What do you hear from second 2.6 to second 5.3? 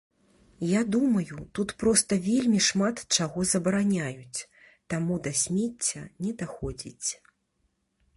шмат чаго забараняюць, таму